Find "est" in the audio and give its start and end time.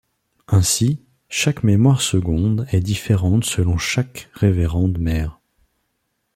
2.71-2.79